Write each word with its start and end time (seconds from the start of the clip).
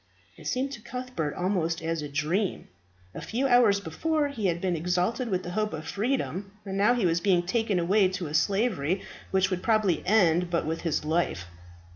It 0.35 0.47
seemed 0.47 0.71
to 0.71 0.81
Cuthbert 0.81 1.35
almost 1.35 1.83
as 1.83 2.01
a 2.01 2.09
dream. 2.09 2.67
A 3.13 3.21
few 3.21 3.45
hours 3.45 3.79
before 3.79 4.29
he 4.29 4.47
had 4.47 4.59
been 4.59 4.75
exalted 4.75 5.29
with 5.29 5.43
the 5.43 5.51
hope 5.51 5.73
of 5.73 5.85
freedom; 5.87 6.53
now 6.65 6.95
he 6.95 7.05
was 7.05 7.21
being 7.21 7.45
taken 7.45 7.77
away 7.77 8.07
to 8.07 8.25
a 8.25 8.33
slavery 8.33 9.03
which 9.29 9.51
would 9.51 9.61
probably 9.61 10.01
end 10.07 10.49
but 10.49 10.65
with 10.65 10.81
his 10.81 11.05
life. 11.05 11.45